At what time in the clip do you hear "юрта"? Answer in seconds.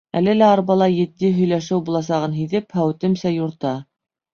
3.41-3.81